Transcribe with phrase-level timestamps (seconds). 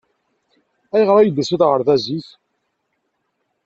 [0.95, 2.27] Ayɣer ay d-tusiḍ ɣer da zik?